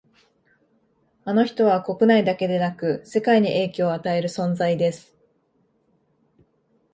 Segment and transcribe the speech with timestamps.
[1.25, 5.15] あの人は国内だけでなく世界に影響を与える存在です